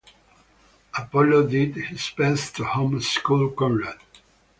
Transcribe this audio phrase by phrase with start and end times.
[0.97, 3.99] Apollo did his best to home-school Conrad.